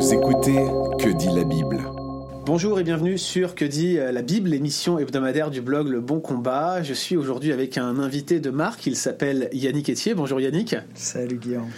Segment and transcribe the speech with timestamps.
[0.00, 0.64] Vous écoutez
[0.98, 1.82] Que dit la Bible
[2.46, 6.20] Bonjour et bienvenue sur Que dit euh, la Bible, l'émission hebdomadaire du blog Le Bon
[6.20, 6.82] Combat.
[6.82, 10.14] Je suis aujourd'hui avec un invité de marque, il s'appelle Yannick Etier.
[10.14, 10.74] Bonjour Yannick.
[10.94, 11.68] Salut Guillaume.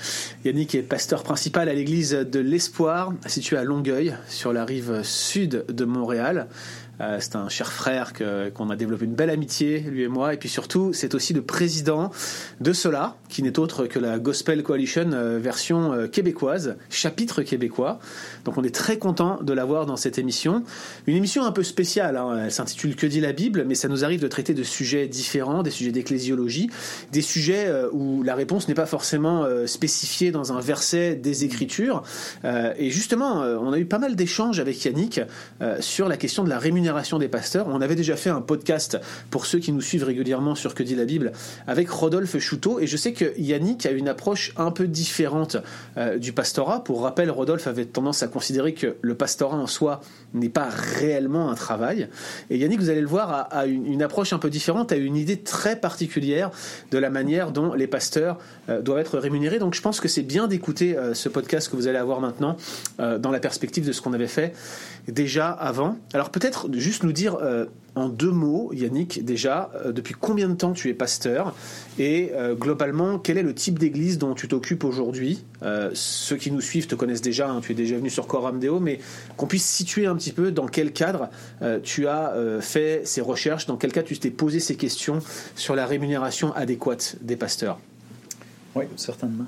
[0.45, 5.65] Yannick est pasteur principal à l'église de l'Espoir, située à Longueuil, sur la rive sud
[5.69, 6.47] de Montréal.
[7.03, 8.13] Euh, c'est un cher frère
[8.55, 10.35] qu'on a développé une belle amitié, lui et moi.
[10.35, 12.11] Et puis surtout, c'est aussi le président
[12.61, 17.99] de cela, qui n'est autre que la Gospel Coalition euh, version euh, québécoise, chapitre québécois.
[18.45, 20.63] Donc on est très content de l'avoir dans cette émission.
[21.07, 22.45] Une émission un peu spéciale, hein.
[22.45, 25.63] elle s'intitule Que dit la Bible, mais ça nous arrive de traiter de sujets différents,
[25.63, 26.71] des sujets d'ecclésiologie,
[27.11, 32.03] des sujets où la réponse n'est pas forcément spécifiée dans un verset des Écritures.
[32.45, 35.21] Et justement, on a eu pas mal d'échanges avec Yannick
[35.81, 37.67] sur la question de la rémunération des pasteurs.
[37.69, 38.99] On avait déjà fait un podcast
[39.31, 41.33] pour ceux qui nous suivent régulièrement sur Que dit la Bible
[41.67, 45.57] avec Rodolphe Chouteau et je sais que Yannick a une approche un peu différente
[45.97, 46.85] euh, du pastorat.
[46.85, 50.01] Pour rappel, Rodolphe avait tendance à considérer que le pastorat en soi
[50.35, 52.09] n'est pas réellement un travail
[52.51, 55.39] et Yannick, vous allez le voir, a, une, approche un peu différente, a une idée
[55.39, 56.51] très particulière
[56.91, 59.59] de la manière dont les pasteurs euh, doivent être rémunérés.
[59.59, 62.57] Donc je pense que c'est bien d'écouter euh, ce podcast que vous allez avoir maintenant
[62.99, 64.55] dans la perspective de ce qu'on avait fait
[65.09, 65.99] déjà avant.
[66.13, 70.55] Alors peut-être juste nous dire euh, en deux mots, Yannick, déjà, euh, depuis combien de
[70.55, 71.55] temps tu es pasteur
[71.99, 75.45] et euh, globalement, quel est le type d'église dont tu t'occupes aujourd'hui?
[75.95, 78.81] Ceux qui nous suivent te connaissent déjà, hein, tu es déjà venu sur Coram Deo,
[78.81, 78.99] mais
[79.37, 81.31] qu'on puisse situer un petit peu dans quel cadre
[81.85, 85.21] tu as fait ces recherches, dans quel cas tu t'es posé ces questions
[85.55, 87.79] sur la rémunération adéquate des pasteurs?
[88.75, 89.47] Oui, certainement.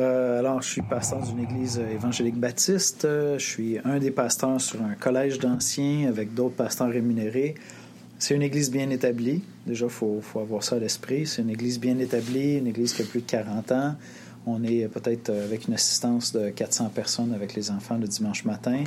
[0.00, 3.02] Euh, alors, je suis pasteur d'une église évangélique baptiste.
[3.02, 7.54] Je suis un des pasteurs sur un collège d'anciens avec d'autres pasteurs rémunérés.
[8.18, 9.42] C'est une église bien établie.
[9.66, 11.26] Déjà, il faut, avoir ça à l'esprit.
[11.26, 13.94] C'est une église bien établie, une église qui a plus de 40 ans.
[14.46, 18.82] On est peut-être avec une assistance de 400 personnes avec les enfants le dimanche matin.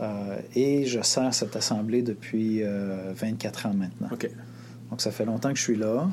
[0.00, 4.08] Euh, et je sers cette assemblée depuis 24 euh, ans maintenant.
[4.90, 6.08] Donc, ça fait longtemps que je suis là.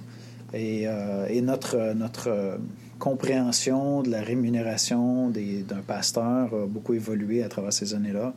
[0.53, 0.85] Et,
[1.29, 2.57] et notre, notre
[2.99, 8.33] compréhension de la rémunération d'un pasteur a beaucoup évolué à travers ces années-là.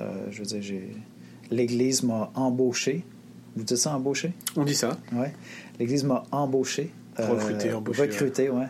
[0.00, 0.82] Euh, je veux dire,
[1.50, 3.04] l'Église m'a embauché.
[3.56, 4.32] Vous dites ça, embauché?
[4.56, 4.96] On dit ça.
[5.12, 5.26] Oui.
[5.78, 6.92] L'Église m'a embauché.
[7.18, 8.02] Euh, recruté, embauché.
[8.02, 8.64] Recruté, oui.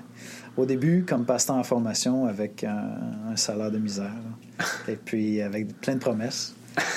[0.56, 4.12] Au début, comme pasteur en formation, avec un, salaire de misère.
[4.88, 6.54] et puis, avec plein de promesses.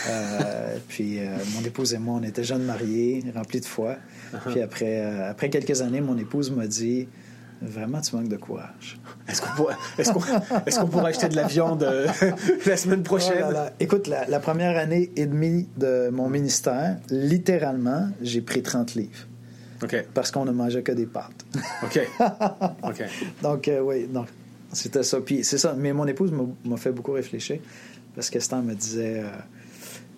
[0.10, 1.20] Euh, puis
[1.54, 3.98] mon épouse et moi, on était jeunes mariés, remplis de foi.
[4.34, 4.52] Uh-huh.
[4.52, 7.08] Puis après, après quelques années, mon épouse m'a dit
[7.64, 9.00] Vraiment, tu manques de courage.
[9.28, 12.08] Est-ce qu'on pourrait, est acheter de la viande euh,
[12.66, 13.46] la semaine prochaine?
[13.50, 19.28] Oh Écoute, la, première année et demie de mon ministère, littéralement, j'ai pris 30 livres.
[19.82, 19.96] OK.
[20.14, 21.46] Parce qu'on ne mangeait que des pâtes.
[21.84, 22.02] OK.
[22.84, 23.04] OK.
[23.42, 24.28] donc, euh, oui, donc,
[24.74, 25.22] c'était ça.
[25.22, 25.74] Puis, c'est ça.
[25.78, 26.34] Mais mon épouse
[26.66, 27.60] m'a fait beaucoup réfléchir
[28.14, 29.30] parce qu'Esther me disait euh,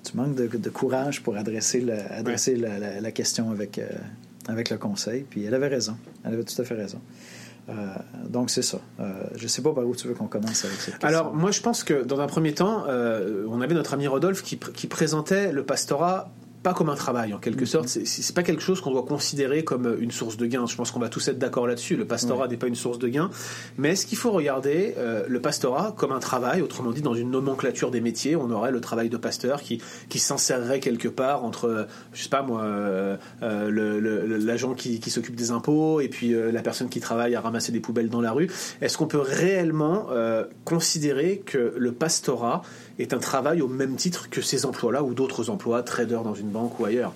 [0.04, 3.80] Tu manques de, courage pour adresser, adresser la, question avec,
[4.48, 5.26] avec le conseil.
[5.30, 5.98] Puis, elle avait raison.
[6.24, 7.00] Elle avait tout à fait raison.
[7.70, 7.74] Euh,
[8.30, 8.80] donc, c'est ça.
[9.00, 11.08] Euh, je ne sais pas par où tu veux qu'on commence avec cette question.
[11.08, 14.44] Alors, moi, je pense que dans un premier temps, euh, on avait notre ami Rodolphe
[14.44, 16.32] qui, qui présentait le pastorat
[16.66, 17.90] pas comme un travail en quelque sorte.
[17.90, 18.06] Mm-hmm.
[18.08, 20.66] C'est pas quelque chose qu'on doit considérer comme une source de gain.
[20.66, 21.96] Je pense qu'on va tous être d'accord là-dessus.
[21.96, 23.30] Le pastorat n'est pas une source de gain,
[23.78, 26.64] mais est-ce qu'il faut regarder euh, le pastorat comme un travail?
[26.64, 30.18] Autrement dit, dans une nomenclature des métiers, on aurait le travail de pasteur qui qui
[30.18, 35.52] s'insérerait quelque part entre, je sais pas moi, euh, euh, l'agent qui, qui s'occupe des
[35.52, 38.50] impôts et puis la personne qui travaille à ramasser des poubelles dans la rue.
[38.82, 40.08] Est-ce qu'on peut réellement
[40.64, 42.64] considérer que le pastorat
[43.00, 46.50] est un travail au même titre que ces emplois-là ou d'autres emplois, trader dans une
[46.50, 47.14] banque ou ailleurs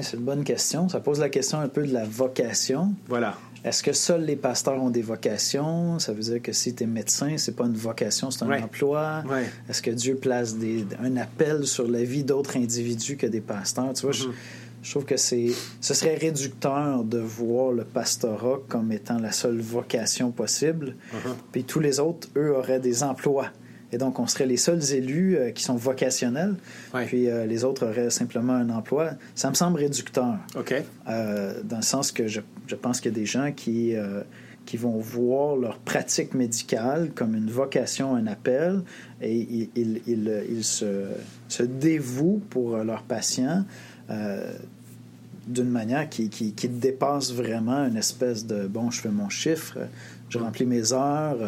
[0.00, 0.88] C'est une bonne question.
[0.88, 2.92] Ça pose la question un peu de la vocation.
[3.08, 3.36] Voilà.
[3.64, 5.98] Est-ce que seuls les pasteurs ont des vocations?
[5.98, 9.22] Ça veut dire que si tu es médecin, c'est pas une vocation, c'est un emploi.
[9.68, 13.94] Est-ce que Dieu place des, un appel sur la vie d'autres individus que des pasteurs?
[13.94, 14.90] Tu vois, je, mm-hmm.
[14.90, 20.30] trouve que c'est, ce serait réducteur de voir le pastorat comme étant la seule vocation
[20.30, 20.96] possible.
[21.14, 21.34] Mm-hmm.
[21.52, 23.48] Puis tous les autres, eux, auraient des emplois.
[23.94, 26.56] Et donc, on serait les seuls élus euh, qui sont vocationnels,
[27.06, 29.10] puis euh, les autres auraient simplement un emploi.
[29.36, 30.36] Ça me semble réducteur.
[30.56, 30.74] OK.
[31.08, 33.94] Euh, dans le sens que je, je pense qu'il y a des gens qui,
[34.66, 38.82] qui vont voir leur pratique médicale comme une vocation, un appel,
[39.22, 40.00] et ils, ils,
[40.50, 41.06] ils, se,
[41.48, 43.64] se, dévouent pour leurs patients
[45.46, 49.78] d'une manière qui, qui, qui, dépasse vraiment une espèce de bon, je fais mon chiffre,
[50.30, 51.38] je remplis mes heures.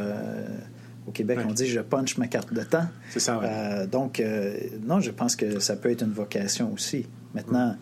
[1.07, 2.87] Au Québec, on dit je punch ma carte de temps.
[3.11, 7.07] C'est ça, euh, donc, euh, non, je pense que ça peut être une vocation aussi.
[7.35, 7.77] Maintenant,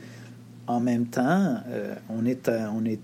[0.66, 3.00] en même temps, euh, on, est, on, est,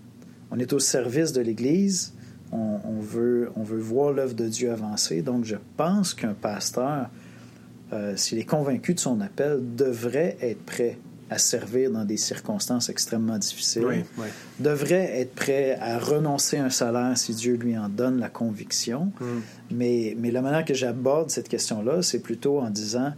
[0.50, 2.12] on est au service de l'Église.
[2.52, 5.22] on, on veut, on veut voir l'œuvre de Dieu avancer.
[5.22, 7.08] Donc, je pense qu'un pasteur,
[8.14, 10.98] s'il est convaincu de son appel, devrait être prêt
[11.30, 14.26] à servir dans des circonstances extrêmement difficiles, Oui, oui.
[14.58, 19.12] devrait être prêt à renoncer à un salaire si Dieu lui en donne la conviction.
[19.20, 19.24] Mm.
[19.70, 23.12] Mais, mais la manière que j'aborde cette question-là, c'est plutôt en disant,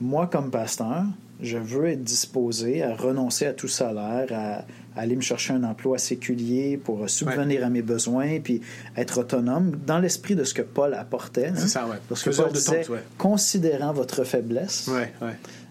[0.00, 1.04] moi comme pasteur,
[1.40, 4.64] je veux être disposé à renoncer à tout salaire, à,
[4.96, 8.60] à aller me chercher un emploi séculier pour subvenir à mes besoins, puis
[8.96, 11.48] être autonome, dans l'esprit de ce que Paul apportait.
[11.48, 11.54] hein.
[11.56, 11.96] C'est ça, ouais.
[12.08, 13.02] Parce que Paul disait, ouais.
[13.18, 14.88] considérant votre faiblesse,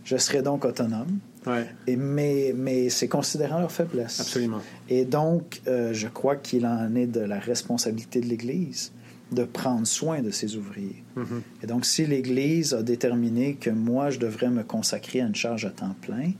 [0.05, 1.19] je serai donc autonome.
[1.47, 1.65] Ouais.
[1.87, 4.19] Et, mais mais c'est considérant leur faiblesse.
[4.19, 4.61] Absolument.
[4.89, 8.91] Et donc, euh, je crois qu'il en est de la responsabilité de l'Église
[9.31, 11.03] de prendre soin de ses ouvriers.
[11.17, 11.41] Mhm.
[11.61, 15.65] Et donc, si l'Église a déterminé que moi, je devrais me consacrer à une charge
[15.65, 16.31] à temps plein,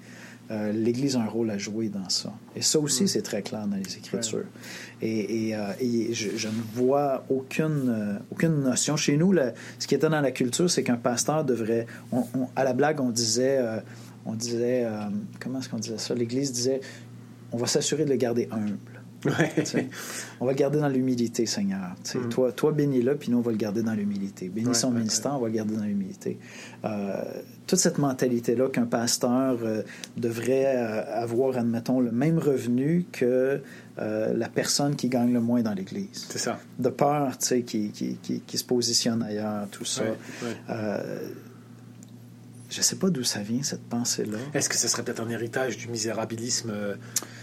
[0.50, 2.32] euh, l'Église a un rôle à jouer dans ça.
[2.56, 3.08] Et ça aussi, Mm.
[3.08, 4.46] c'est très clair dans les Écritures.
[5.02, 8.96] Et, et, euh, et je, je ne vois aucune, euh, aucune notion.
[8.96, 11.86] Chez nous, le- ce qui était dans la culture, c'est qu'un pasteur devrait...
[12.14, 13.58] on- on- à la blague, on disait...
[14.28, 14.86] on disait...
[14.86, 15.10] euh,
[15.40, 16.14] comment est-ce qu'on disait ça?
[16.14, 16.82] L'Église disait,
[17.52, 18.78] on va s'assurer de le garder humble.
[19.26, 19.52] Ouais.
[20.40, 21.96] On va le garder dans l'humilité, Seigneur.
[22.14, 22.30] Mm.
[22.30, 24.48] Toi, toi bénis-le, puis nous, on va le garder dans l'humilité.
[24.48, 26.38] Bénis Ouais, son ouais, ministère, on va le garder dans l'humilité.
[26.86, 27.24] Euh,
[27.66, 29.82] toute cette mentalité-là qu'un pasteur euh,
[30.16, 33.62] devrait euh, avoir, admettons, le même revenu que
[34.00, 36.28] la personne qui gagne le moins dans l'Église.
[36.30, 36.60] C'est ça.
[36.78, 40.04] De peur, tu sais, qui, qui, qui, qui se positionne ailleurs, tout ça.
[42.70, 44.38] Je sais pas d'où ça vient, cette pensée-là.
[44.54, 46.96] Est-ce que ce serait peut-être un héritage du misérabilisme, euh,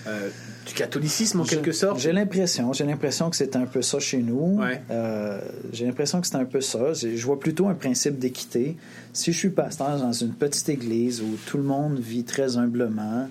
[0.07, 0.29] euh,
[0.67, 1.99] du catholicisme en quelque sorte?
[1.99, 4.61] J'ai l'impression, j'ai l'impression que c'est un peu ça chez nous.
[4.61, 4.83] Ouais.
[4.91, 5.41] Euh,
[5.73, 6.93] j'ai l'impression que c'est un peu ça.
[6.93, 8.77] Je vois plutôt un principe d'équité.
[9.15, 13.29] Si je suis pasteur dans une petite église où tout le monde vit très humblement,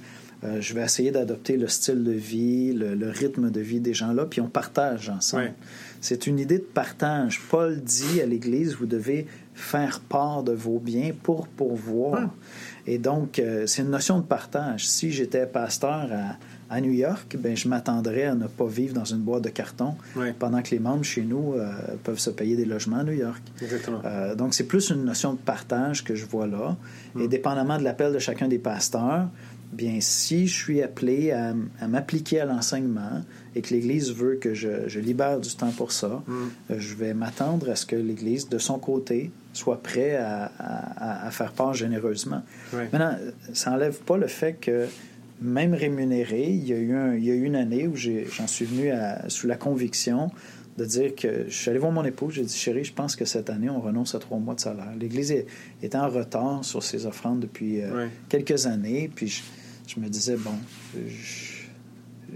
[0.60, 4.12] je vais essayer d'adopter le style de vie, le, le rythme de vie des gens
[4.12, 5.44] là, puis on partage ensemble.
[5.44, 5.54] Ouais.
[6.02, 7.40] C'est une idée de partage.
[7.50, 12.22] Paul dit à l'Église, vous devez faire part de vos biens pour pourvoir.
[12.22, 12.28] Ouais.
[12.86, 14.88] Et donc, euh, c'est une notion de partage.
[14.88, 16.38] Si j'étais pasteur à,
[16.74, 19.96] à New York, ben, je m'attendrais à ne pas vivre dans une boîte de carton
[20.40, 21.72] pendant que les membres chez nous euh,
[22.04, 23.42] peuvent se payer des logements à New York.
[23.62, 24.02] Exactement.
[24.06, 26.76] Euh, donc, c'est plus une notion de partage que je vois là.
[27.20, 29.28] Et dépendamment de l'appel de chacun des pasteurs,
[29.72, 31.54] bien, si je suis appelé à,
[31.88, 33.22] m'appliquer à l'enseignement
[33.56, 37.14] et que l'Église veut que je, je libère du temps pour ça, euh, je vais
[37.14, 42.42] m'attendre à ce que l'Église, de son côté, soit prêt à, à- faire part généreusement.
[42.92, 43.16] Maintenant,
[43.54, 44.88] ça n'enlève pas le fait que,
[45.42, 48.26] même rémunéré, il y a eu, un- il y a eu une année où j'ai-
[48.32, 50.32] j'en suis venu à- sous la conviction
[50.78, 53.26] de dire que je suis allé voir mon épouse, j'ai dit chérie, je pense que
[53.26, 54.92] cette année, on renonce à trois mois de salaire.
[55.00, 55.46] L'Église est,
[55.84, 59.42] est en retard sur ses offrandes depuis euh, quelques années, puis je,
[59.88, 60.50] je me disais, bon,
[60.96, 61.53] je,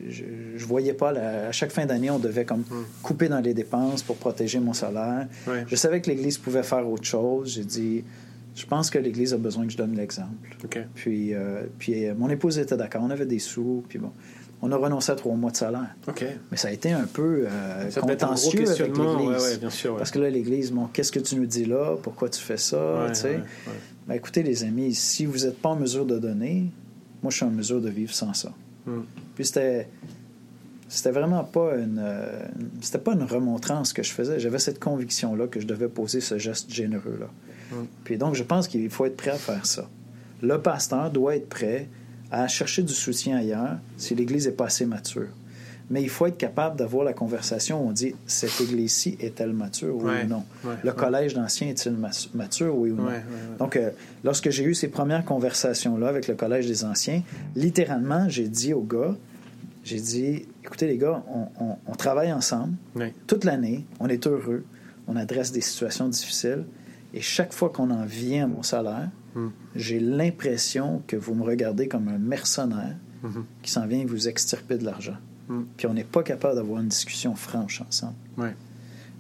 [0.09, 0.23] je,
[0.55, 2.63] je voyais pas, la- à chaque fin d'année, on devait comme
[3.03, 5.27] couper dans les dépenses pour protéger mon salaire.
[5.67, 7.53] Je savais que l'Église pouvait faire autre chose.
[7.55, 8.03] J'ai dit,
[8.55, 10.55] je pense que l'Église a besoin que je donne l'exemple.
[10.95, 14.11] Puis, euh, puis euh, mon épouse était d'accord, on avait des sous, puis bon,
[14.63, 15.95] on a renoncé à trois mois de salaire.
[16.51, 19.43] Mais ça a été un peu euh, Ça être un contentieux avec l'Église.
[19.43, 19.91] Ouais, ouais, bien sûr.
[19.91, 19.97] ouais.
[20.00, 21.95] Parce que là, l'Église, bon, qu'est-ce que tu nous dis là?
[22.01, 22.77] Pourquoi tu fais ça?
[24.07, 26.71] Ben, écoutez, les amis, si vous n'êtes pas en mesure de donner,
[27.21, 28.51] moi, je suis en mesure de vivre sans ça.
[28.88, 29.01] Mm.
[29.36, 29.88] Puis c'était.
[30.89, 32.00] C'était vraiment pas une.
[32.01, 32.45] euh,
[32.81, 34.39] C'était pas une remontrance que je faisais.
[34.39, 37.27] J'avais cette conviction-là que je devais poser ce geste généreux-là.
[37.72, 37.86] Mm.
[38.06, 39.89] Puis donc, je pense qu'il faut être prêt à faire ça.
[40.41, 41.89] Le pasteur doit être prêt
[42.32, 45.27] à chercher du soutien ailleurs si l'Église n'est pas assez mature.
[45.89, 49.96] Mais il faut être capable d'avoir la conversation où on dit cette Église-ci est-elle mature,
[49.96, 50.44] oui Ouais, ou non?
[50.65, 51.96] ouais, Le collège d'anciens est-il
[52.34, 53.10] mature, oui ou non?
[53.58, 53.91] Donc, euh,
[54.24, 57.22] lorsque j'ai eu ces premières conversations-là avec le collège des anciens,
[57.56, 59.15] littéralement, j'ai dit aux gars,
[59.86, 62.74] j'ai dit, écoutez les gars, on, on- on travaille ensemble
[63.25, 64.65] toute l'année, on est heureux,
[65.08, 66.65] on adresse des situations difficiles,
[67.13, 69.48] et chaque fois qu'on en vient à mon salaire, Mm.
[69.75, 73.46] j'ai l'impression que vous me regardez comme un mercenaire Mhm.
[73.62, 75.17] qui s'en vient vous extirper de l'argent.
[75.48, 75.62] Mm.
[75.77, 78.16] Puis on n'est pas capable d'avoir une discussion franche ensemble.
[78.38, 78.54] Ouais.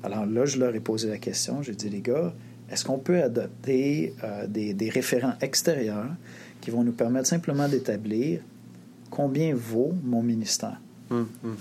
[0.03, 1.61] Alors là, je leur ai posé la question.
[1.63, 2.33] J'ai dit, les gars,
[2.69, 6.09] est-ce qu'on peut adopter euh, des, des référents extérieurs
[6.61, 8.41] qui vont nous permettre simplement d'établir
[9.09, 10.79] combien vaut mon ministère?
[11.09, 11.55] Mm, mm,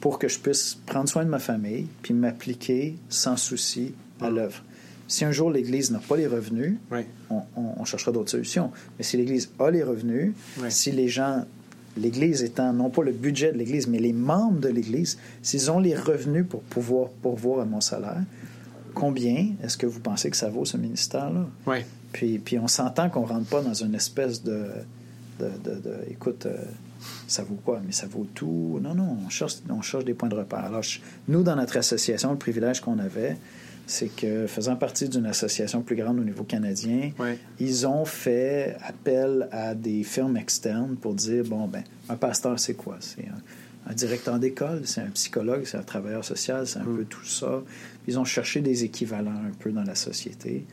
[0.00, 4.62] pour que je puisse prendre soin de ma famille puis m'appliquer sans souci à l'œuvre.
[5.08, 6.76] Si un jour l'Église n'a pas les revenus,
[7.30, 8.70] on, on- on cherchera d'autres solutions.
[8.98, 10.32] Mais si l'Église a les revenus,
[10.70, 11.44] si les gens,
[11.96, 15.78] l'Église étant non pas le budget de l'Église, mais les membres de l'Église, s'ils ont
[15.78, 18.22] les revenus pour pouvoir pourvoir à mon salaire,
[18.94, 21.46] combien est-ce que vous pensez que ça vaut ce ministère-là?
[21.66, 21.84] Ouais.
[22.12, 24.66] Puis, puis on s'entend qu'on ne rentre pas dans une espèce de,
[25.40, 26.56] de, de- de- écoute, euh,
[27.26, 27.80] ça vaut quoi?
[27.84, 28.78] Mais ça vaut tout.
[28.82, 30.60] Non, non, on cherche, on cherche des points de repère.
[30.64, 33.36] Alors, je- nous, dans notre association, le privilège qu'on avait,
[33.86, 37.38] c'est que faisant partie d'une association plus grande au niveau canadien, Ouais.
[37.60, 42.74] ils ont fait appel à des firmes externes pour dire, bon, ben, un pasteur, c'est
[42.74, 42.96] quoi?
[43.00, 46.96] C'est un, un directeur d'école, c'est un psychologue, c'est un travailleur social, c'est un Mm.
[46.96, 47.62] peu tout ça.
[48.08, 50.64] Ils ont cherché des équivalents un peu dans la société.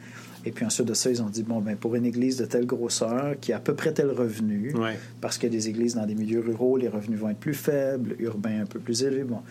[0.43, 2.65] Et puis ensuite de ça, ils ont dit, bon, ben, pour une église de telle
[2.65, 4.97] grosseur, qui a à peu près tel revenu, Ouais.
[5.19, 8.61] parce que des églises dans des milieux ruraux, les revenus vont être plus faibles, urbains
[8.61, 9.41] un peu plus élevés, bon,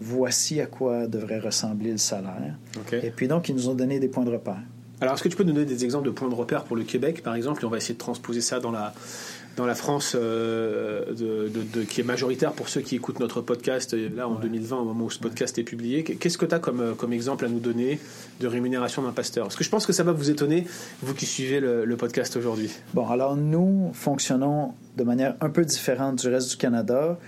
[0.00, 2.54] voici à quoi devrait ressembler le salaire.
[3.02, 4.58] Et puis donc, ils nous ont donné des points de repère.
[5.02, 6.82] Alors, est-ce que tu peux nous donner des exemples de points de repère pour le
[6.84, 8.92] Québec, par exemple, et on va essayer de transposer ça dans la
[9.56, 13.40] dans la France euh, de, de- de- qui est majoritaire pour ceux qui écoutent notre
[13.40, 16.04] podcast euh, là en 2020 au moment où ce podcast est publié.
[16.04, 17.98] Qu'est-ce que tu as comme, euh, comme exemple à nous donner
[18.40, 19.46] de rémunération d'un pasteur?
[19.46, 20.66] Parce que je pense que ça va vous étonner,
[21.02, 22.70] vous qui suivez le, le podcast aujourd'hui.
[22.94, 27.18] Bon, alors nous fonctionnons de manière un peu différente du reste du Canada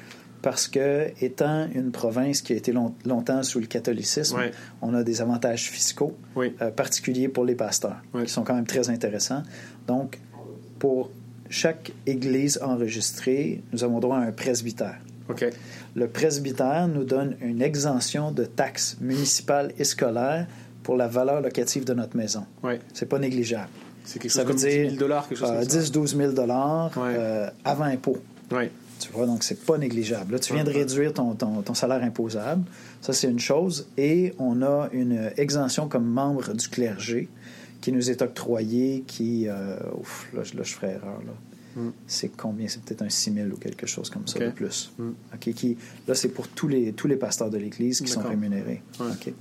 [0.43, 4.51] parce que, étant une province qui a été long- longtemps sous le catholicisme, Ouais.
[4.83, 6.55] on a des avantages fiscaux Oui.
[6.61, 8.25] euh, particuliers pour les pasteurs, Ouais.
[8.25, 9.43] qui sont quand même très intéressants.
[9.87, 10.19] Donc,
[10.79, 11.11] pour
[11.49, 14.99] chaque église enregistrée, nous avons droit à un presbytère.
[15.95, 20.47] Le presbytère nous donne une exemption de taxes municipales et scolaires
[20.83, 22.45] pour la valeur locative de notre maison.
[22.63, 22.81] Ouais.
[22.93, 23.69] C'est pas négligeable.
[24.05, 25.79] C'est quelque Ça chose veut comme dire 10 000 dollars, quelque chose Euh, comme ça?
[25.79, 28.19] 10-12 000 dollars euh, avant impôt.
[28.51, 28.71] Ouais.
[29.03, 30.33] Tu vois, donc c'est pas négligeable.
[30.35, 32.65] Là, tu viens de réduire ton, ton, ton salaire imposable.
[33.01, 33.89] Ça, c'est une chose.
[33.97, 37.29] Et on a une exemption comme membre du clergé
[37.81, 39.49] qui nous est octroyée, qui...
[39.49, 41.21] euh, ouf, là, je- là, je ferais erreur.
[41.27, 41.83] Là.
[41.83, 41.91] Mm.
[42.07, 42.69] C'est combien?
[42.69, 44.93] C'est peut-être un 6 000 ou quelque chose comme ça de plus.
[44.99, 45.09] Mm.
[45.35, 48.83] OK, qui, là, c'est pour tous les, tous les pasteurs de l'Église qui sont rémunérés.
[49.01, 49.35] Ouais.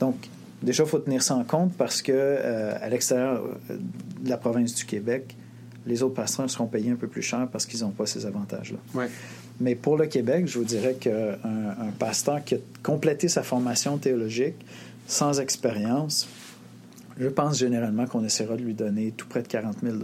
[0.00, 0.16] Donc,
[0.62, 3.76] déjà, il faut tenir ça en compte parce que euh, à l'extérieur euh,
[4.20, 5.34] de la province du Québec,
[5.88, 8.78] les autres pasteurs seront payés un peu plus cher parce qu'ils n'ont pas ces avantages-là.
[8.94, 9.08] Ouais.
[9.60, 13.98] Mais pour le Québec, je vous dirais qu'un un pasteur qui a complété sa formation
[13.98, 14.54] théologique
[15.08, 16.28] sans expérience,
[17.18, 19.96] je pense généralement qu'on essaiera de lui donner tout près de 40 000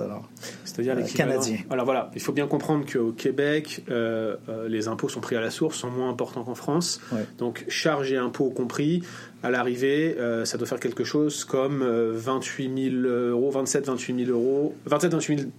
[0.65, 1.31] C'est-à-dire Euh, l'équivalent.
[1.35, 1.59] canadien.
[1.71, 5.41] Alors voilà, il faut bien comprendre qu'au Québec, euh, euh, les impôts sont pris à
[5.41, 7.01] la source, sont moins importants qu'en France.
[7.13, 7.21] Ouais.
[7.39, 9.03] Donc charges et impôts compris,
[9.45, 14.25] à l'arrivée, euh, ça doit faire quelque chose comme euh, 28 000 euros, 27, 28
[14.27, 15.51] 000 euros, 27, 28 000.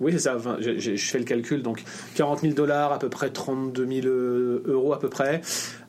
[0.00, 1.62] Oui, c'est ça, je, je- je fais le calcul.
[1.62, 1.82] Donc
[2.16, 5.40] 40 000 dollars, à peu près 32 000 euh, euros à peu près.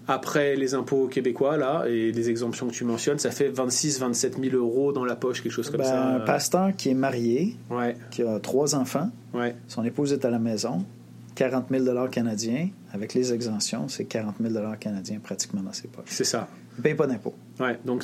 [0.07, 4.37] Après les impôts québécois, là, et les exemptions que tu mentionnes, ça fait 26, 27
[4.37, 6.15] 000 euros dans la poche, quelque chose comme Ben, ça.
[6.15, 10.29] un pasteur qui est marié, Ouais, qui a trois enfants, ouais, son épouse est à
[10.29, 10.83] la maison,
[11.35, 16.05] 40 000 canadiens, avec les exemptions, c'est 40 000 canadiens pratiquement dans ses poches.
[16.07, 16.47] c'est ça.
[16.75, 18.03] Il ne paye pas d'impôts Ouais, donc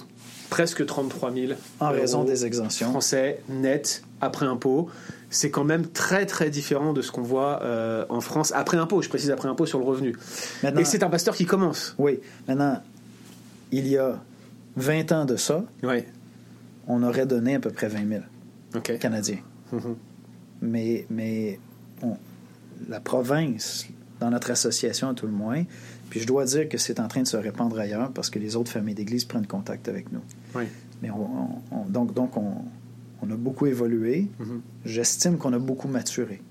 [0.50, 2.90] presque 33 000 en raison des exemptions.
[2.90, 4.90] français net après impôt.
[5.32, 9.02] C'est quand même très très différent de ce qu'on voit euh, en France après impôt.
[9.02, 10.16] Je précise après impôt sur le revenu.
[10.64, 11.96] Maintenant, Et c'est un pasteur qui commence.
[12.00, 12.82] oui, maintenant,
[13.72, 14.20] il y a
[14.76, 16.08] 20 ans de ça, Ouais.
[16.88, 18.22] on aurait donné à peu près 20 000
[18.76, 18.98] Ok.
[19.00, 19.40] canadiens.
[19.72, 19.96] Mhm.
[20.62, 21.60] mais, mais
[22.02, 22.18] on-
[22.88, 23.86] la province,
[24.20, 25.64] dans notre association à tout le moins,
[26.10, 28.56] puis je dois dire que c'est en train de se répandre ailleurs parce que les
[28.56, 30.22] autres familles d'église prennent contact avec nous.
[30.56, 30.64] Oui.
[31.02, 32.54] Mais on, on- on- donc, donc on,
[33.22, 34.28] on a beaucoup évolué.
[34.40, 34.62] Mhm.
[34.86, 36.42] J'estime qu'on a beaucoup maturé.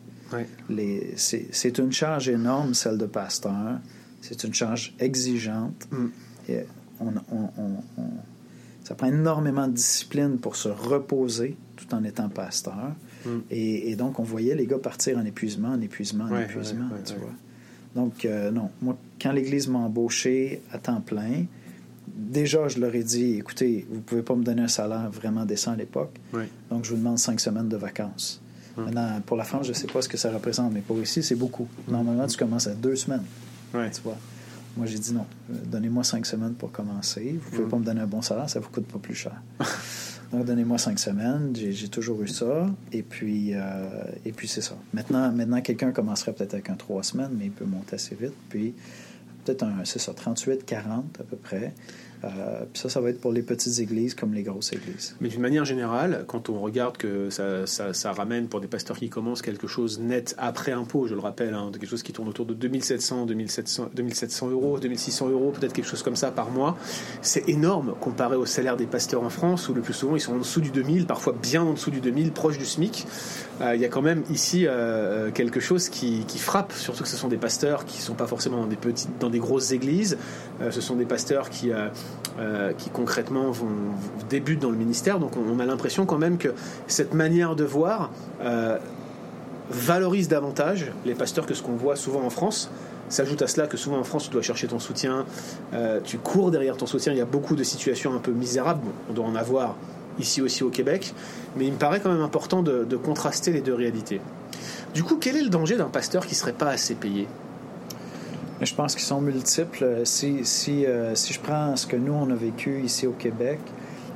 [1.17, 3.79] C'est une charge énorme, celle de pasteur.
[4.21, 5.87] C'est une charge exigeante.
[5.91, 6.07] Mm.
[6.49, 6.59] Et
[7.01, 8.11] on- on- on- on-
[8.85, 12.95] ça prend énormément de discipline pour se reposer tout en étant pasteur.
[13.25, 13.29] Mm.
[13.51, 17.15] Et, et donc, on voyait les gars partir en épuisement, en épuisement, en épuisement, tu
[17.15, 17.33] vois.
[17.95, 18.71] Donc, euh, non.
[18.83, 21.45] Moi, quand l'Église m'a embauché à temps plein,
[22.07, 25.73] déjà, je leur ai dit, écoutez, vous pouvez pas me donner un salaire vraiment décent
[25.73, 26.15] à l'époque.
[26.71, 28.41] Donc, je vous demande cinq semaines de vacances.
[28.77, 28.85] Hum.
[28.85, 31.23] Maintenant, pour la France, je ne sais pas ce que ça représente, mais pour ici,
[31.23, 31.69] c'est beaucoup.
[31.89, 33.25] Normalement, tu commences à deux semaines,
[33.73, 34.17] tu vois.
[34.77, 37.39] Moi, j'ai dit non, euh, donnez-moi cinq semaines pour commencer.
[37.43, 37.69] Vous pouvez Hum.
[37.71, 39.41] pas me donner un bon salaire, ça vous coûte pas plus cher.
[40.33, 41.53] Donc, donnez-moi cinq semaines.
[41.57, 42.67] J'ai j'ai toujours eu ça.
[42.93, 43.89] Et puis, euh,
[44.25, 44.77] et puis c'est ça.
[44.93, 48.35] Maintenant, maintenant quelqu'un commencerait peut-être avec un trois semaines, mais il peut monter assez vite.
[48.51, 48.75] Puis,
[49.45, 51.73] peut-être un, c'est ça, 38, 40 à peu près.
[52.25, 55.15] Euh, ça, ça va être pour les petites églises comme les grosses églises.
[55.21, 58.99] Mais d'une manière générale, quand on regarde que ça, ça- ça ramène pour des pasteurs
[58.99, 62.29] qui commencent quelque chose net après impôt, je le rappelle, hein, quelque chose qui tourne
[62.29, 66.77] autour de 2700, 2700, 2700 euros, 2600 euros, peut-être quelque chose comme ça par mois,
[67.23, 70.35] c'est énorme comparé au salaire des pasteurs en France où le plus souvent ils sont
[70.35, 73.07] en dessous du 2000, parfois bien en dessous du 2000, proche du SMIC.
[73.61, 77.09] Euh, Il y a quand même ici euh, quelque chose qui, qui frappe, surtout que
[77.09, 79.71] ce sont des pasteurs qui ne sont pas forcément dans des petites, dans des grosses
[79.73, 80.17] églises.
[80.61, 81.71] Euh, ce sont des pasteurs qui,
[82.39, 83.67] euh, qui concrètement vont,
[84.29, 85.19] débutent dans le ministère.
[85.19, 86.51] Donc on, a l'impression quand même que
[86.87, 88.11] cette manière de voir
[88.43, 88.79] euh,
[89.71, 92.71] valorise davantage les pasteurs que ce qu'on voit souvent en France.
[93.09, 95.25] S'ajoute à cela que souvent en France, tu dois chercher ton soutien,
[95.73, 97.13] euh, tu cours derrière ton soutien.
[97.13, 98.87] Il y a beaucoup de situations un peu misérables.
[99.11, 99.75] On doit en avoir
[100.21, 101.15] ici aussi au Québec,
[101.57, 104.21] mais il me paraît quand même important de, de contraster les deux réalités.
[104.95, 107.27] Du coup, quel est le danger d'un pasteur qui serait pas assez payé?
[108.61, 110.03] Mais je pense qu'ils sont multiples.
[110.05, 113.61] Si, si, euh, si je prends ce que nous, on a vécu ici au Québec,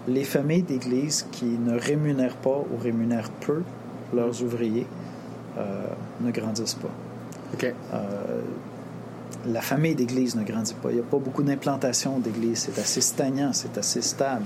[0.09, 3.63] les familles d'église qui ne rémunèrent pas ou rémunèrent peu
[4.13, 4.87] leurs ouvriers
[5.59, 5.87] euh,
[6.21, 6.91] ne grandissent pas.
[7.55, 7.73] Ok.
[7.93, 8.41] Euh,
[9.47, 10.91] la famille d'église ne grandit pas.
[10.91, 12.59] Il n'y a pas beaucoup d'implantation d'église.
[12.59, 14.45] C'est assez stagnant, c'est assez stable.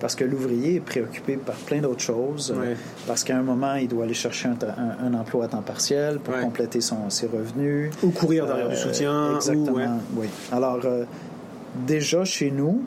[0.00, 2.54] Parce que l'ouvrier est préoccupé par plein d'autres choses.
[2.58, 2.74] Ouais.
[3.06, 6.18] Parce qu'à un moment, il doit aller chercher un, un- un emploi à temps partiel
[6.18, 7.90] pour compléter son, ses revenus.
[8.02, 9.36] Ou courir derrière du Euh, soutien.
[9.36, 9.86] Exactement, ou- ouais.
[10.16, 10.26] oui.
[10.50, 11.04] Alors, euh,
[11.86, 12.82] déjà chez nous,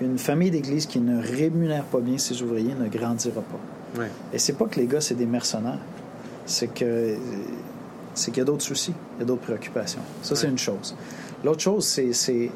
[0.00, 4.00] une famille d'église qui ne rémunère pas bien ses ouvriers ne grandira pas.
[4.00, 4.10] Ouais.
[4.32, 5.78] Et c'est pas que les gars, c'est des mercenaires.
[6.46, 7.16] C'est que
[8.14, 10.00] c'est qu'il y a d'autres soucis, il y a d'autres préoccupations.
[10.22, 10.96] Ça, c'est une chose.
[11.44, 12.50] L'autre chose, c'est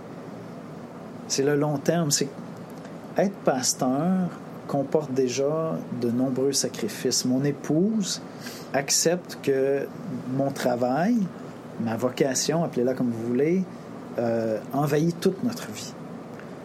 [1.42, 2.10] le long terme.
[2.10, 2.28] C'est
[3.16, 4.28] être pasteur
[4.66, 7.24] comporte déjà de nombreux sacrifices.
[7.24, 8.22] Mon épouse
[8.72, 9.86] accepte que
[10.36, 11.16] mon travail,
[11.80, 13.62] ma vocation, appelez-la comme vous voulez,
[14.18, 15.92] euh, envahit toute notre vie.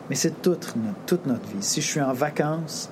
[0.10, 0.74] Mais c'est toute,
[1.06, 1.62] toute notre vie.
[1.62, 2.90] Si je suis en vacances,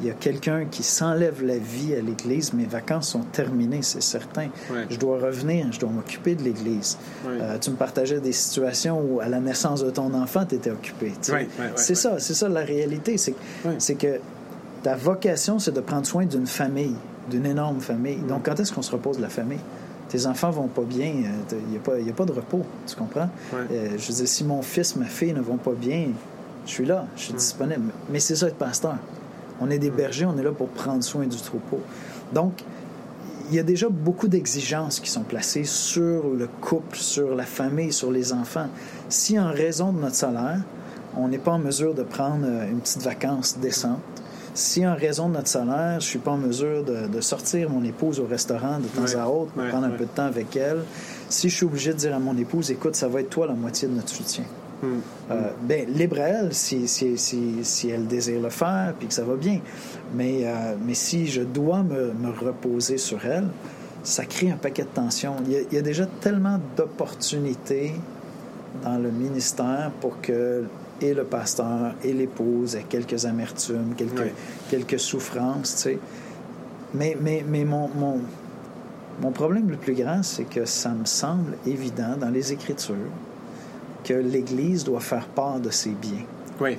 [0.00, 4.02] il y a quelqu'un qui s'enlève la vie à l'Église, mes vacances sont terminées, c'est
[4.02, 4.48] certain.
[4.70, 4.86] Ouais.
[4.88, 6.96] Je dois revenir, je dois m'occuper de l'Église.
[7.26, 7.38] Ouais.
[7.40, 10.70] Euh, tu me partageais des situations où, à la naissance de ton enfant, tu étais
[10.70, 11.12] occupé.
[11.30, 13.16] Ouais, c'est ça, c'est ça la réalité.
[13.18, 14.20] C'est que
[14.82, 16.94] ta vocation, c'est de prendre soin d'une famille,
[17.30, 18.16] d'une énorme famille.
[18.16, 18.26] Mm.
[18.28, 19.60] Donc, quand est-ce qu'on se repose de la famille?
[20.08, 21.12] Tes enfants vont pas bien,
[21.52, 23.28] il n'y a, pas- y a pas de repos, tu comprends?
[23.52, 23.58] Ouais.
[23.70, 26.08] Euh, je veux dire, si mon fils, ma fille ne vont pas bien,
[26.66, 27.92] je suis là, je suis disponible.
[28.10, 28.96] Mais c'est ça être pasteur.
[29.60, 31.80] On est des bergers, on est là pour prendre soin du troupeau.
[32.32, 32.64] Donc,
[33.50, 37.92] il y a déjà beaucoup d'exigences qui sont placées sur le couple, sur la famille,
[37.92, 38.68] sur les enfants.
[39.08, 40.60] Si en raison de notre salaire,
[41.16, 43.98] on n'est pas en mesure de prendre euh, une petite vacance décente,
[44.54, 47.82] si en raison de notre salaire, je suis pas en mesure de, de sortir mon
[47.84, 50.84] épouse au restaurant de temps à autre, Ouais, prendre un peu de temps avec elle,
[51.28, 53.54] si je suis obligé de dire à mon épouse, écoute, ça va être toi la
[53.54, 54.44] moitié de notre soutien.
[54.82, 59.14] Euh, ben, libre à elle si, si, si, si elle désire le faire, puis que
[59.14, 59.60] ça va bien.
[60.14, 63.48] Mais, euh, mais si je dois me, me reposer sur elle,
[64.02, 65.36] ça crée un paquet de tensions.
[65.46, 67.92] Il y a, il y a déjà tellement d'opportunités
[68.82, 70.64] dans le ministère pour que
[71.02, 74.32] et le pasteur et l'épouse aient quelques amertumes, quelques, Oui.
[74.70, 75.98] quelques souffrances, tu sais.
[76.92, 78.18] Mais, mais, mais mon, mon,
[79.22, 82.96] mon problème le plus grand, c'est que ça me semble évident dans les Écritures
[84.04, 86.24] que l'Église doit faire part de ses biens.
[86.60, 86.78] Ouais.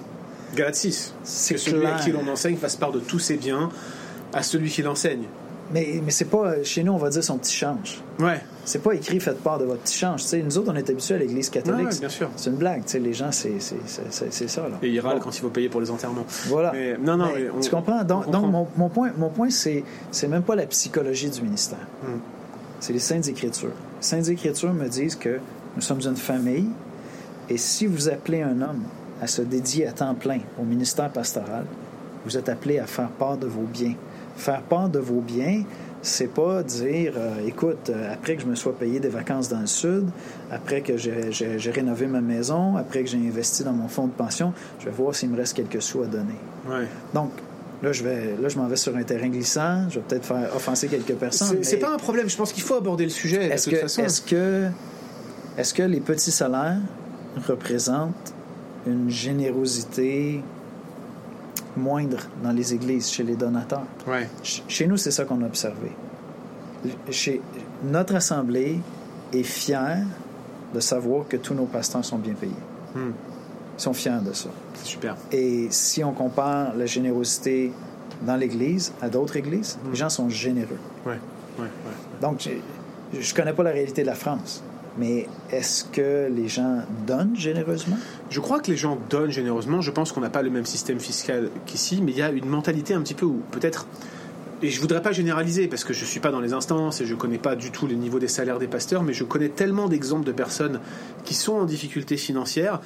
[0.56, 1.14] Galate 6.
[1.24, 3.70] C'est Que celui à qui l'on enseigne fasse part de tous ses biens
[4.34, 5.24] à celui qui l'enseigne.
[5.74, 8.02] Mais, mais c'est pas, chez nous, on va dire son petit change.
[8.20, 8.42] Ouais.
[8.66, 10.22] C'est pas écrit faites part de votre petit change.
[10.24, 11.88] Tu sais, nous autres, on est habitués à l'Église catholique.
[11.88, 12.30] Ouais, ouais, bien sûr.
[12.36, 12.84] C'est une blague.
[12.84, 14.64] Tu sais, les gens, c'est, c'est, c'est, c'est- c'est ça.
[14.64, 14.78] Là.
[14.84, 15.24] Et il râle Bon.
[15.24, 16.26] quand il faut payer pour les enterrements.
[16.48, 16.74] Voilà.
[16.74, 18.04] Mais- non, non, Mais mais on- tu comprends?
[18.04, 21.80] Donc, mon, mon point, mon point c'est, c'est même pas la psychologie du ministère.
[22.04, 22.18] Hmm.
[22.82, 23.70] C'est les Saintes Écritures.
[23.70, 25.40] Les Saintes Écritures me disent que
[25.78, 26.68] nous sommes une famille
[27.52, 28.84] et si vous appelez un homme
[29.22, 31.66] à se dédier à temps plein au ministère pastoral,
[32.24, 33.96] vous êtes appelé à faire part de vos biens.
[34.38, 35.64] Faire part de vos biens,
[36.02, 39.60] c'est pas dire, euh, écoute, euh, après que je me sois payé des vacances dans
[39.60, 40.06] le sud,
[40.50, 44.54] après que j'ai, rénové ma maison, après que j'ai investi dans mon fonds de pension,
[44.80, 46.40] je vais voir s'il me reste quelques sous à donner.
[46.70, 46.88] Ouais.
[47.14, 47.32] Donc,
[47.84, 49.90] là, je vais, là, je m'en vais sur un terrain glissant.
[49.90, 51.62] Je vais peut-être faire offenser quelques personnes.
[51.64, 52.30] C'est mais pas un problème.
[52.30, 53.48] Je pense qu'il faut aborder le sujet.
[53.48, 54.70] Est-ce que, est-ce que,
[55.58, 56.80] est-ce que les petits salaires
[57.48, 58.34] représentent
[58.86, 60.44] une générosité
[61.78, 63.86] moindre dans les églises, chez les donateurs?
[64.08, 64.28] Ouais.
[64.44, 65.92] Chez nous, c'est ça qu'on a observé.
[67.10, 67.42] Chez
[67.84, 68.80] notre assemblée
[69.32, 70.04] est fière
[70.74, 72.54] de savoir que tous nos pasteurs sont bien payés.
[72.96, 73.12] Hmm.
[73.78, 74.50] Ils sont fiers de ça.
[74.76, 75.16] C'est super.
[75.32, 77.72] Et si on compare la générosité
[78.26, 80.80] dans l'Église à d'autres églises, les gens sont généreux.
[81.06, 81.14] Ouais.
[81.58, 81.64] Ouais.
[81.66, 81.70] ouais.
[82.22, 82.48] Donc,
[83.14, 84.64] je ne connais pas la réalité de la France,
[84.98, 87.98] mais est-ce que les gens donnent généreusement?
[88.30, 89.82] Je crois que les gens donnent généreusement.
[89.82, 92.48] Je pense qu'on n'a pas le même système fiscal qu'ici, mais il y a une
[92.48, 93.88] mentalité un petit peu où peut-être.
[94.64, 97.16] Et je voudrais pas généraliser parce que je suis pas dans les instances et je
[97.16, 100.26] connais pas du tout les niveaux des salaires des pasteurs, mais je connais tellement d'exemples
[100.26, 100.80] de personnes
[101.26, 102.80] qui sont en difficulté financière.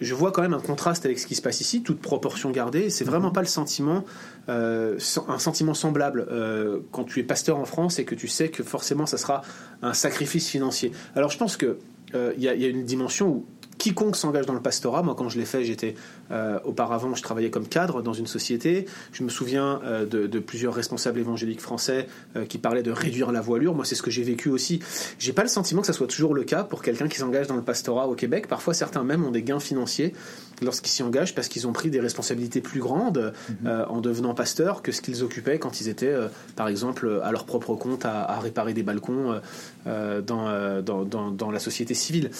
[0.00, 2.90] Je vois quand même un contraste avec ce qui se passe ici, toute proportion gardée.
[2.90, 4.04] C'est vraiment pas le sentiment,
[4.48, 8.48] euh, un sentiment semblable euh, quand tu es pasteur en France et que tu sais
[8.48, 9.42] que forcément ça sera
[9.82, 10.90] un sacrifice financier.
[11.14, 11.78] Alors je pense que
[12.16, 13.46] euh, y, il y a une dimension où
[13.80, 15.94] quiconque s'engage dans le pastorat, moi quand je l'ai fait, j'étais
[16.30, 18.86] euh, auparavant, je travaillais comme cadre dans une société.
[19.12, 23.40] Je me souviens euh, de, plusieurs responsables évangéliques français euh, qui parlaient de réduire la
[23.40, 23.74] voilure.
[23.74, 24.80] Moi, c'est ce que j'ai vécu aussi.
[25.18, 27.56] J'ai pas le sentiment que ça soit toujours le cas pour quelqu'un qui s'engage dans
[27.56, 28.48] le pastorat au Québec.
[28.48, 30.12] Parfois, certains même ont des gains financiers
[30.60, 33.86] lorsqu'ils s'y engagent parce qu'ils ont pris des responsabilités plus grandes mhm.
[33.88, 36.14] en devenant pasteurs que ce qu'ils occupaient quand ils étaient,
[36.54, 39.40] par exemple, à leur propre compte à, réparer des balcons
[39.86, 42.30] dans, dans, dans la société civile.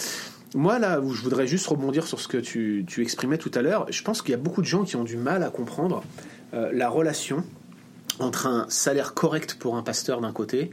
[0.55, 3.87] Moi, là où je voudrais juste rebondir sur ce que tu, exprimais tout à l'heure,
[3.91, 6.03] je pense qu'il y a beaucoup de gens qui ont du mal à comprendre
[6.55, 7.45] euh, la relation
[8.19, 10.73] entre un salaire correct pour un pasteur d'un côté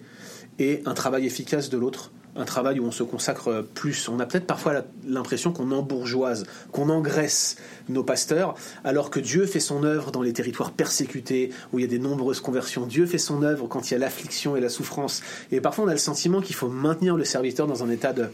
[0.57, 2.11] et un travail efficace de l'autre.
[2.35, 4.09] Un travail où on se consacre plus.
[4.09, 7.57] On a peut-être parfois l'impression qu'on embourgeoise, qu'on engraisse
[7.89, 11.85] nos pasteurs, alors que Dieu fait son œuvre dans les territoires persécutés, où il y
[11.85, 12.85] a des nombreuses conversions.
[12.85, 15.23] Dieu fait son œuvre quand il y a l'affliction et la souffrance.
[15.51, 18.29] Et parfois, on a le sentiment qu'il faut maintenir le serviteur dans un état de,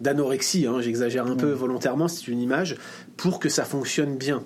[0.00, 2.76] d'anorexie, hein, j'exagère un peu volontairement, c'est une image,
[3.16, 4.44] pour que ça fonctionne bien.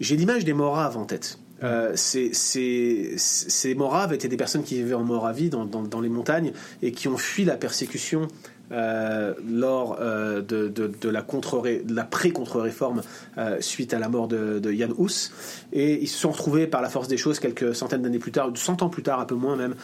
[0.00, 1.38] J'ai l'image des Moraves en tête.
[1.62, 6.52] Euh, ces, Moraves étaient des personnes qui vivaient en Moravie, dans, dans, les montagnes,
[6.82, 8.28] et qui ont fui la persécution
[8.72, 13.02] euh, lors euh, de, la, contre la pré-contre-réforme
[13.36, 15.30] euh, suite à la mort de, Jan Hus.
[15.72, 18.50] Et ils se sont retrouvés par la force des choses quelques centaines d'années plus tard,
[18.54, 19.74] 100 ans plus tard, un peu moins même,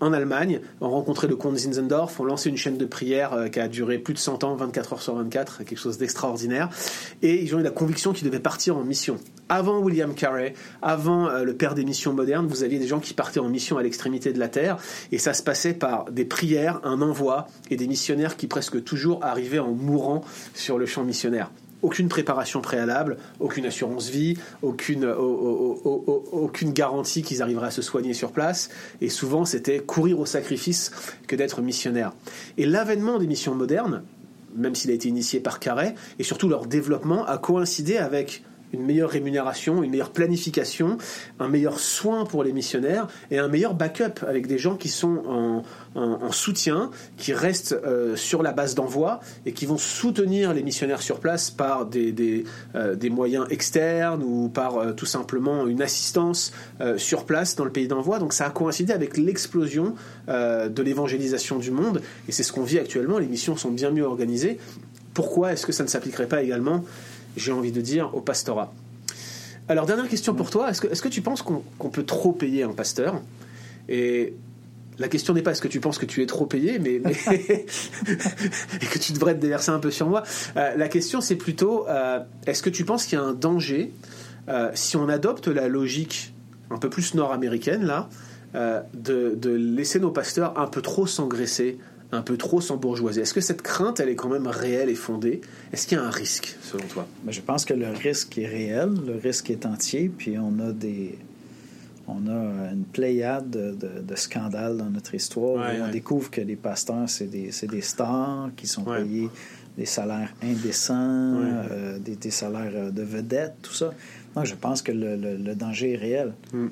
[0.00, 3.68] en Allemagne, ont rencontré le comte Zinzendorf, ont lancé une chaîne de prière qui a
[3.68, 6.68] duré plus de 100 ans, 24 heures sur 24, quelque chose d'extraordinaire.
[7.22, 9.18] Et ils ont eu la conviction qu'ils devaient partir en mission.
[9.48, 13.40] Avant William Carey, avant le père des missions modernes, vous aviez des gens qui partaient
[13.40, 14.76] en mission à l'extrémité de la Terre,
[15.10, 19.24] et ça se passait par des prières, un envoi et des missionnaires qui presque toujours
[19.24, 20.22] arrivaient en mourant
[20.54, 21.50] sur le champ missionnaire
[21.82, 28.32] aucune préparation préalable, aucune assurance vie, aucune, aucune garantie qu'ils arriveraient à se soigner sur
[28.32, 28.68] place.
[29.00, 30.90] Et souvent, c'était courir au sacrifice
[31.26, 32.12] que d'être missionnaire.
[32.56, 34.02] Et l'avènement des missions modernes,
[34.56, 38.42] même s'il a été initié par Carré, et surtout leur développement, a coïncidé avec
[38.72, 40.98] une meilleure rémunération, une meilleure planification,
[41.38, 45.62] un meilleur soin pour les missionnaires et un meilleur backup avec des gens qui sont
[45.94, 51.02] en, soutien, qui restent euh, sur la base d'envoi et qui vont soutenir les missionnaires
[51.02, 56.52] sur place par des, euh, moyens externes ou par euh, tout simplement une assistance
[56.96, 58.18] sur place dans le pays d'envoi.
[58.18, 59.94] Donc ça a coïncidé avec l'explosion
[60.28, 63.18] de l'évangélisation du monde et c'est ce qu'on vit actuellement.
[63.18, 64.58] Les missions sont bien mieux organisées.
[65.14, 66.84] Pourquoi est-ce que ça ne s'appliquerait pas également
[67.38, 68.72] j'ai envie de dire, au pastorat.
[69.68, 70.70] Alors, dernière question pour toi.
[70.70, 73.20] Est-ce que, est que tu penses qu'on peut trop payer un pasteur?
[73.88, 74.34] Et
[74.98, 76.94] la question n'est pas est-ce que tu penses que tu es trop payé, mais,
[77.30, 80.22] et que tu devrais te déverser un peu sur moi.
[80.56, 83.92] Euh, la question, c'est plutôt euh, est-ce que tu penses qu'il y a un danger
[84.48, 86.34] euh, si on adopte la logique
[86.70, 88.08] un peu plus nord-américaine là,
[88.54, 91.78] de, de, laisser nos pasteurs un peu trop s'engraisser
[92.12, 93.20] un peu trop sans bourgeoisie.
[93.20, 95.40] Est-ce que cette crainte, elle est quand même réelle et fondée?
[95.72, 97.06] Est-ce qu'il y a un risque, selon toi?
[97.24, 100.72] Ben, Je pense que le risque est réel, le risque est entier, puis on a
[100.72, 101.18] des...
[102.10, 105.70] On a une pléiade de, scandales dans notre histoire.
[105.86, 109.28] on découvre que les pasteurs, c'est des, des, stars qui sont payés
[109.76, 113.92] des salaires indécents, euh, des, salaires de vedettes, tout ça.
[114.34, 116.32] Donc, je pense que le, danger est réel.
[116.52, 116.66] Mm.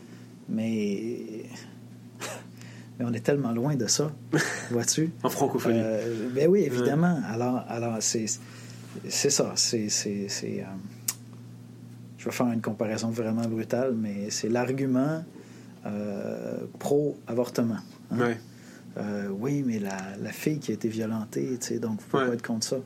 [0.48, 1.44] Mais
[2.98, 4.10] mais on est tellement loin de ça,
[4.70, 5.10] vois-tu?
[5.22, 5.80] en francophonie.
[5.80, 7.20] Euh, ben oui, évidemment.
[7.28, 8.26] Alors, alors c'est,
[9.08, 9.52] c'est ça.
[9.56, 10.64] C'est, c'est, euh,
[12.18, 15.24] je vais faire une comparaison vraiment brutale, mais c'est l'argument
[15.84, 17.78] euh, pro-avortement.
[18.10, 18.34] Hein?
[19.30, 22.32] oui, mais la, la, fille qui a été violentée, tu sais, donc il faut pas
[22.32, 22.76] être contre ça.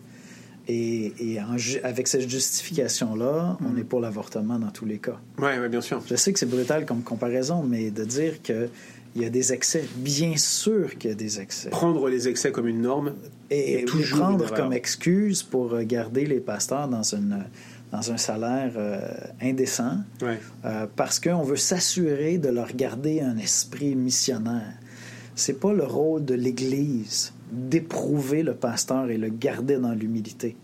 [0.66, 1.38] Et, et
[1.83, 3.79] avec cette justification-là, on mm.
[3.79, 5.18] est pour l'avortement dans tous les cas.
[5.38, 6.03] Oui, ouais, bien sûr.
[6.07, 8.68] Je sais que c'est brutal comme comparaison, mais de dire que
[9.14, 9.85] il y a des excès.
[9.96, 11.70] Bien sûr qu'il y a des excès.
[11.70, 13.14] Prendre les excès comme une norme.
[13.51, 17.44] Et, toujours prendre comme excuse pour garder les pasteurs dans, une,
[17.90, 19.01] dans un salaire euh,
[19.42, 19.99] indécent.
[20.23, 24.75] Euh, parce qu'on veut s'assurer de leur garder un esprit missionnaire.
[25.35, 30.57] C'est pas le rôle de l'Église d'éprouver le pasteur et le garder dans l'humilité.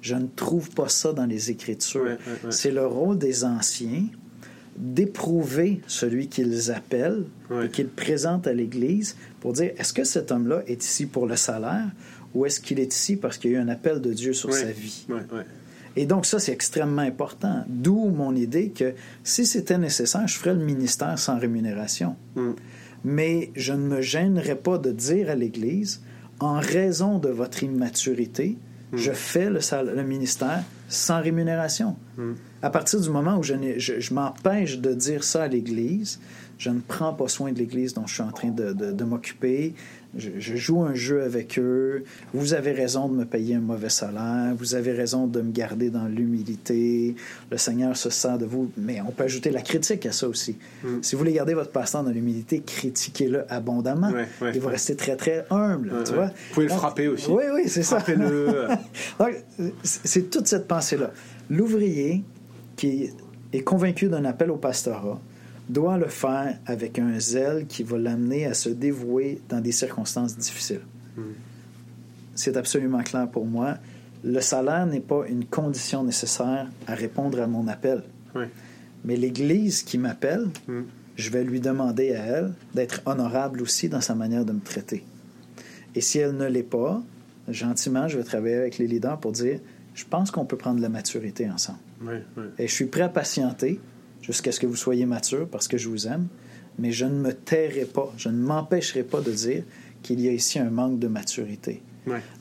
[0.00, 2.16] Je ne trouve pas ça dans les Écritures.
[2.50, 4.06] C'est le rôle des anciens
[4.76, 7.24] d'éprouver celui qu'ils appellent
[7.62, 11.36] et qu'ils présentent à l'Église pour dire est-ce que cet homme-là est ici pour le
[11.36, 11.90] salaire
[12.34, 14.52] ou est-ce qu'il est ici parce qu'il y a eu un appel de Dieu sur
[14.52, 15.06] sa vie?
[15.94, 17.64] Et donc ça, c'est extrêmement important.
[17.68, 22.16] D'où mon idée que si c'était nécessaire, je ferais le ministère sans rémunération.
[22.34, 22.52] Mm.
[23.04, 26.00] Mais je ne me gênerais pas de dire à l'Église,
[26.40, 28.56] en raison de votre immaturité,
[28.92, 28.96] mm.
[28.96, 29.60] je fais le,
[29.94, 31.96] le, ministère sans rémunération.
[32.16, 32.32] Mm.
[32.62, 36.20] À partir du moment où je, n'ai- je, je m'empêche de dire ça à l'Église,
[36.58, 39.04] je ne prends pas soin de l'Église dont je suis en train de, de- de
[39.04, 39.74] m'occuper.
[40.16, 42.04] Je, je joue un jeu avec eux.
[42.34, 44.54] Vous avez raison de me payer un mauvais salaire.
[44.58, 47.16] Vous avez raison de me garder dans l'humilité.
[47.50, 48.70] Le Seigneur se sert de vous.
[48.76, 50.56] Mais on peut ajouter la critique à ça aussi.
[51.00, 54.10] Si vous voulez garder votre pasteur dans l'humilité, critiquez-le abondamment.
[54.10, 54.72] Ouais, ouais, Et vous ouais.
[54.74, 55.90] restez très, très humble.
[56.06, 56.26] Tu vois?
[56.26, 57.30] Vous pouvez le frapper aussi.
[57.30, 58.04] Oui, oui, c'est ça.
[59.82, 61.10] C'est toute cette pensée-là.
[61.50, 62.22] L'ouvrier
[62.82, 63.10] qui
[63.52, 65.20] est convaincu d'un appel au pastorat
[65.68, 70.36] doit le faire avec un zèle qui va l'amener à se dévouer dans des circonstances
[70.36, 70.80] difficiles.
[72.34, 73.76] C'est absolument clair pour moi.
[74.24, 78.02] Le salaire n'est pas une condition nécessaire à répondre à mon appel.
[79.04, 80.80] Mais l'Église qui m'appelle, Mm.
[81.14, 85.04] je vais lui demander à elle d'être honorable aussi dans sa manière de me traiter.
[85.94, 87.00] Et si elle ne l'est pas,
[87.48, 89.60] gentiment, je vais travailler avec les leaders pour dire,
[89.94, 91.78] je pense qu'on peut prendre la maturité ensemble.
[92.58, 93.80] Et je suis prêt à patienter
[94.20, 96.26] jusqu'à ce que vous soyez mature parce que je vous aime,
[96.78, 99.64] mais je ne me tairai pas, je ne m'empêcherai pas de dire
[100.02, 101.82] qu'il y a ici un manque de maturité.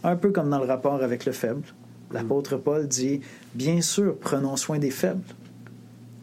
[0.03, 1.61] Un peu comme dans le rapport avec le faible.
[2.11, 3.21] L'apôtre Paul dit,
[3.53, 5.21] bien sûr, prenons soin des faibles,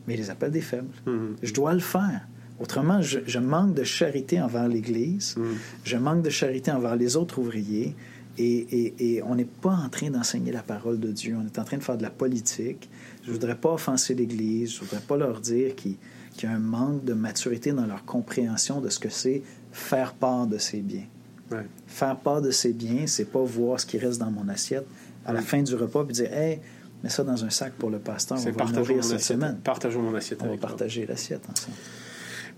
[0.07, 0.89] mais il les appelle des faibles.
[1.07, 1.37] Mhm.
[1.43, 2.27] Je dois le faire.
[2.61, 5.57] Autrement, je, je manque de charité envers l'Église, Mhm.
[5.85, 7.95] je manque de charité envers les autres ouvriers,
[8.39, 11.59] et, et- et on n'est pas en train d'enseigner la parole de Dieu, on est
[11.59, 12.89] en train de faire de la politique.
[13.23, 15.97] Je ne voudrais pas offenser l'Église, je ne voudrais pas leur dire qu'il
[16.43, 20.47] y a un manque de maturité dans leur compréhension de ce que c'est faire part
[20.47, 21.05] de ses biens.
[21.51, 21.67] Ouais.
[21.87, 24.87] Faire part de ses biens, c'est pas voir ce qui reste dans mon assiette
[25.27, 26.61] à la fin du repas puis dire Hey,
[27.03, 29.21] mets ça dans un sac pour le pasteur, on va nourrir cette assiette.
[29.39, 29.59] semaine.
[29.65, 31.77] Partageons mon assiette On va avec partager l'assiette ensemble.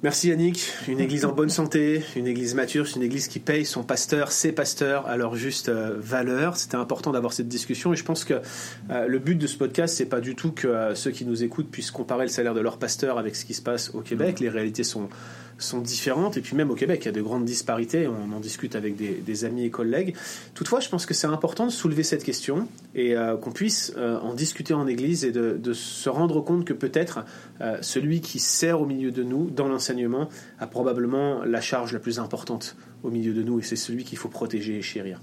[0.02, 0.66] Merci Yannick.
[0.88, 4.32] Une église en bonne santé, une église mature, c'est une église qui paye son pasteur,
[4.32, 6.56] ses pasteurs à leur juste euh, valeur.
[6.56, 8.40] C'était important d'avoir cette discussion et je pense que
[8.88, 11.44] euh, le but de ce podcast, c'est pas du tout que euh, ceux qui nous
[11.44, 14.40] écoutent puissent comparer le salaire de leur pasteur avec ce qui se passe au Québec.
[14.40, 15.10] Les réalités sont
[15.64, 18.08] sont différentes et puis même au Québec, il y a de grandes disparités.
[18.08, 20.14] On en discute avec des, amis et collègues.
[20.54, 24.18] Toutefois, je pense que c'est important de soulever cette question et euh, qu'on puisse euh,
[24.20, 27.24] en discuter en Église et de, de se rendre compte que peut-être
[27.60, 32.00] euh, celui qui sert au milieu de nous dans l'enseignement a probablement la charge la
[32.00, 35.20] plus importante au milieu de nous et c'est celui qu'il faut protéger et chérir.